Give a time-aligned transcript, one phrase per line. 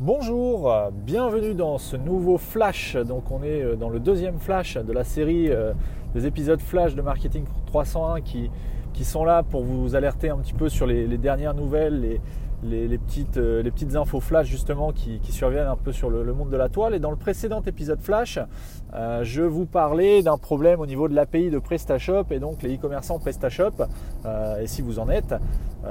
[0.00, 2.96] Bonjour, bienvenue dans ce nouveau flash.
[2.96, 5.72] Donc on est euh, dans le deuxième flash de la série euh,
[6.14, 8.50] des épisodes flash de Marketing 301 qui,
[9.04, 12.18] sont là pour vous alerter un petit peu sur les, dernières nouvelles,
[12.64, 16.24] les, les, petites, euh, les petites infos flash justement qui, surviennent un peu sur le,
[16.34, 16.96] monde de la toile.
[16.96, 18.40] Et dans le précédent épisode flash,
[19.22, 23.20] je vous parlais d'un problème au niveau de l'API de PrestaShop et donc les e-commerçants
[23.20, 23.84] PrestaShop.
[24.60, 25.36] Et si vous en êtes,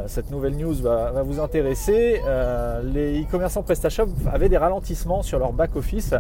[0.08, 2.22] cette nouvelle news va, vous intéresser.
[2.84, 6.16] les e-commerçants PrestaShop avaient des ralentissements sur leur back-office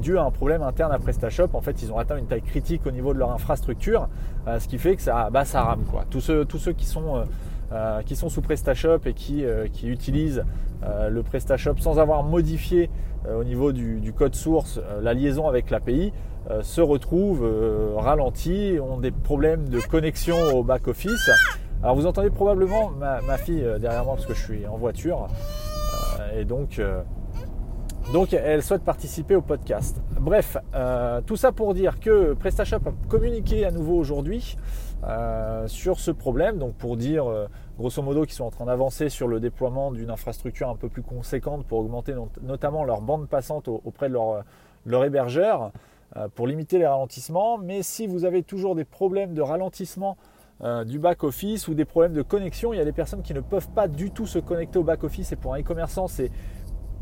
[0.00, 1.48] dû à un problème interne à PrestaShop.
[1.54, 4.08] En fait, ils ont atteint une taille critique au niveau de leur infrastructure,
[4.46, 5.84] ce qui fait que ça, bah, ça rame.
[6.10, 7.24] Tous, ceux, qui sont
[7.70, 10.42] euh, qui sont sous PrestaShop et qui, euh, utilisent
[10.84, 12.88] euh, le PrestaShop sans avoir modifié
[13.30, 16.14] au niveau du, code source la liaison avec l'API
[16.62, 17.46] se retrouvent
[17.96, 21.28] ralentis, ont des problèmes de connexion au back-office.
[21.82, 25.28] Alors vous entendez probablement ma, fille derrière moi parce que je suis en voiture
[26.36, 26.80] et donc
[28.12, 30.00] donc elle souhaite participer au podcast.
[30.20, 30.56] Bref,
[31.26, 34.56] tout ça pour dire que PrestaShop a communiqué à nouveau aujourd'hui
[35.04, 36.58] euh, sur ce problème.
[36.58, 37.46] Donc pour dire euh,
[37.78, 41.02] grosso modo qu'ils sont en train d'avancer sur le déploiement d'une infrastructure un peu plus
[41.02, 44.42] conséquente pour augmenter notamment leur bande passante auprès de leur,
[44.86, 45.70] leur hébergeur
[46.16, 47.58] euh, pour limiter les ralentissements.
[47.58, 50.16] Mais si vous avez toujours des problèmes de ralentissement
[50.86, 53.68] du back-office ou des problèmes de connexion, il y a des personnes qui ne peuvent
[53.68, 56.30] pas du tout se connecter au back-office et pour un e-commerçant c'est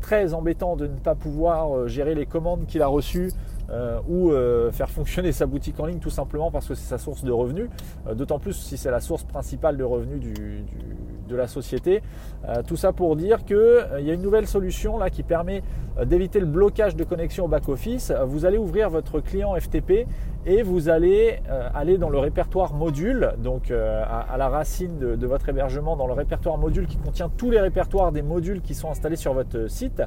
[0.01, 3.31] très embêtant de ne pas pouvoir gérer les commandes qu'il a reçues
[3.69, 6.97] euh, ou euh, faire fonctionner sa boutique en ligne tout simplement parce que c'est sa
[6.97, 7.69] source de revenus,
[8.07, 10.21] euh, d'autant plus si c'est la source principale de revenus
[11.27, 12.01] de la société.
[12.67, 13.57] tout ça pour dire qu'il
[13.99, 15.61] y a une nouvelle solution qui permet
[16.05, 18.13] d'éviter le blocage de connexion au back-office.
[18.25, 20.07] Vous allez ouvrir votre client FTP
[20.45, 21.39] et vous allez
[21.73, 26.57] aller dans le répertoire module, donc à, la racine de, votre hébergement, dans le répertoire
[26.57, 30.01] module qui contient tous les répertoires des modules qui sont installés sur votre site.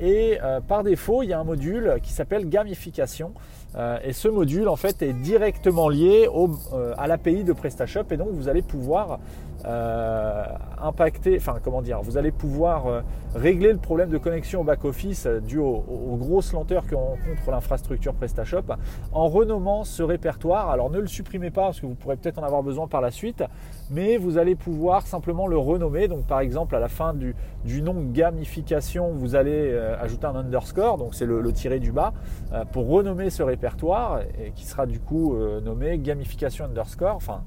[0.00, 3.32] Et euh, par défaut, il y a un module qui s'appelle gamification.
[3.76, 8.04] Euh, et ce module, en fait, est directement lié euh, à l'API de PrestaShop.
[8.10, 9.18] Et donc, vous allez pouvoir
[9.64, 13.02] impacter, enfin, comment dire, vous allez pouvoir
[13.34, 18.74] régler le problème de connexion au back-office dû aux, grosses lenteurs que rencontre l'infrastructure PrestaShop
[19.12, 20.70] en renommant ce répertoire.
[20.70, 23.10] Alors, ne le supprimez pas parce que vous pourrez peut-être en avoir besoin par la
[23.10, 23.44] suite,
[23.90, 26.08] mais vous allez pouvoir simplement le renommer.
[26.08, 27.34] Donc, par exemple, à la fin du,
[27.64, 32.12] du nom gamification, vous allez euh, ajouter un underscore, donc c'est le, tiré du bas,
[32.52, 37.42] euh, pour renommer ce répertoire, et qui sera du coup euh, nommé gamification underscore, enfin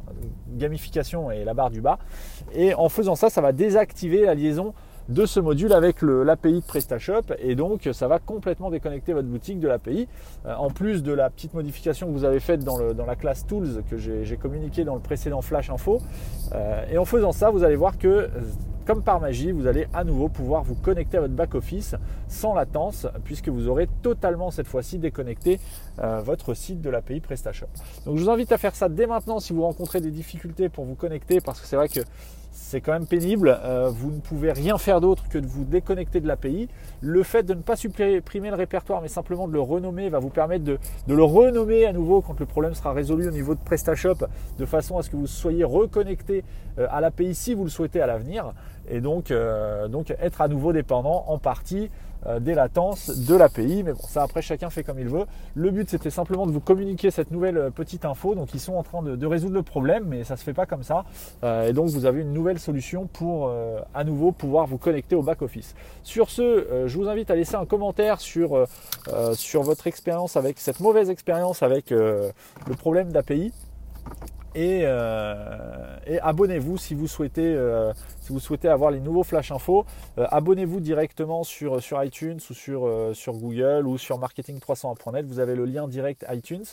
[0.50, 2.00] gamification et la barre du bas.
[2.54, 4.74] Et en faisant ça, ça va désactiver la liaison
[5.10, 9.60] de ce module avec l'API de PrestaShop et donc ça va complètement déconnecter votre boutique
[9.60, 10.08] de l'API.
[10.46, 13.84] en plus de la petite modification que vous avez faite dans, dans la classe Tools
[13.88, 16.02] que j'ai communiqué dans le précédent Flash Info.
[16.92, 18.32] et en faisant ça, vous allez voir que
[18.86, 21.96] comme par magie, vous allez à nouveau pouvoir vous connecter à votre back-office
[22.28, 25.60] sans latence, puisque vous aurez totalement cette fois-ci déconnecté
[26.00, 27.68] euh, votre site de l'API PrestaShop.
[28.06, 30.86] Donc je vous invite à faire ça dès maintenant si vous rencontrez des difficultés pour
[30.86, 32.02] vous connecter, parce que c'est vrai que
[32.56, 33.60] c'est quand même pénible.
[33.64, 36.70] Euh, vous ne pouvez rien faire d'autre que de vous déconnecter de l'API.
[37.02, 40.30] Le fait de ne pas supprimer le répertoire, mais simplement de le renommer, va vous
[40.30, 44.26] permettre de, le renommer à nouveau quand le problème sera résolu au niveau de PrestaShop,
[44.58, 46.46] de façon à ce que vous soyez reconnecté
[46.80, 48.54] euh, à l'API si vous le souhaitez à l'avenir.
[48.90, 49.88] Et donc, euh,
[50.22, 51.90] être à nouveau dépendant en partie
[52.40, 53.84] des latences de l'API.
[53.84, 55.26] Mais bon, ça après chacun fait comme il veut.
[55.56, 58.36] Le but c'était simplement de vous communiquer cette nouvelle euh, petite info.
[58.36, 60.84] Donc ils sont en train de, résoudre le problème, mais ça se fait pas comme
[60.84, 61.06] ça.
[61.44, 63.52] Euh, et donc vous avez une nouvelle solution pour
[63.94, 65.76] à nouveau pouvoir vous connecter au back office.
[66.04, 68.68] Sur ce, je vous invite à laisser un commentaire sur
[69.34, 72.34] sur votre expérience avec cette mauvaise expérience avec le
[72.78, 73.52] problème d'API.
[74.56, 74.86] Et,
[76.08, 79.86] et abonnez-vous si vous souhaitez euh, si vous souhaitez avoir les nouveaux flash info.
[80.18, 85.26] Euh, abonnez-vous directement sur, sur iTunes ou sur, euh, sur Google ou sur marketing301.net.
[85.28, 86.66] Vous avez le lien direct iTunes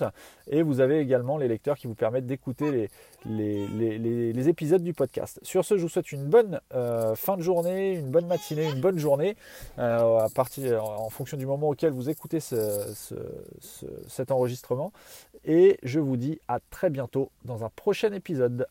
[0.50, 2.90] et vous avez également les lecteurs qui vous permettent d'écouter les,
[3.26, 5.38] les, épisodes du podcast.
[5.42, 6.60] Sur ce, je vous souhaite une bonne
[7.14, 9.36] fin de journée, une bonne matinée, une bonne journée
[10.34, 14.92] partir, en fonction du moment auquel vous écoutez cet enregistrement.
[15.44, 18.66] Et je vous dis à très bientôt dans un prochain épisode.